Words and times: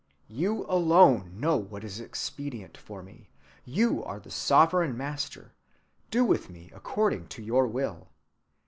You 0.31 0.65
alone 0.67 1.39
know 1.39 1.57
what 1.57 1.83
is 1.83 1.99
expedient 1.99 2.75
for 2.75 3.03
me; 3.03 3.29
you 3.65 4.03
are 4.03 4.19
the 4.19 4.31
sovereign 4.31 4.97
master; 4.97 5.53
do 6.09 6.25
with 6.25 6.49
me 6.49 6.71
according 6.73 7.27
to 7.27 7.43
your 7.43 7.67
will. 7.67 8.07